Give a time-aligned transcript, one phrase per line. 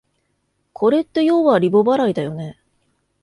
[0.73, 2.59] これってようはリボ払いだよね